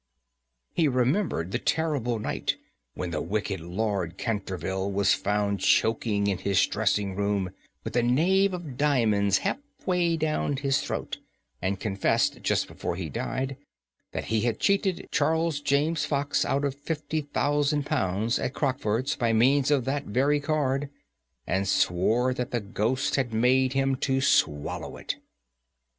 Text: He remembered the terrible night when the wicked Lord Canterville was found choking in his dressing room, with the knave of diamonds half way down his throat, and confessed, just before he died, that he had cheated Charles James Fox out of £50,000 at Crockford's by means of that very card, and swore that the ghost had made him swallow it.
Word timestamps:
He 0.73 0.87
remembered 0.87 1.51
the 1.51 1.59
terrible 1.59 2.17
night 2.17 2.55
when 2.95 3.11
the 3.11 3.21
wicked 3.21 3.59
Lord 3.61 4.17
Canterville 4.17 4.91
was 4.91 5.13
found 5.13 5.59
choking 5.59 6.25
in 6.25 6.39
his 6.39 6.65
dressing 6.65 7.15
room, 7.15 7.51
with 7.83 7.93
the 7.93 8.01
knave 8.01 8.51
of 8.55 8.79
diamonds 8.79 9.37
half 9.45 9.59
way 9.85 10.17
down 10.17 10.57
his 10.57 10.81
throat, 10.81 11.19
and 11.61 11.79
confessed, 11.79 12.41
just 12.41 12.67
before 12.67 12.95
he 12.95 13.09
died, 13.09 13.57
that 14.11 14.25
he 14.33 14.41
had 14.41 14.59
cheated 14.59 15.07
Charles 15.11 15.59
James 15.61 16.03
Fox 16.03 16.45
out 16.45 16.65
of 16.65 16.83
£50,000 16.83 18.43
at 18.43 18.53
Crockford's 18.55 19.15
by 19.15 19.33
means 19.33 19.69
of 19.69 19.85
that 19.85 20.05
very 20.05 20.39
card, 20.39 20.89
and 21.45 21.67
swore 21.67 22.33
that 22.33 22.49
the 22.49 22.59
ghost 22.59 23.17
had 23.17 23.35
made 23.35 23.73
him 23.73 23.95
swallow 24.19 24.97
it. 24.97 25.17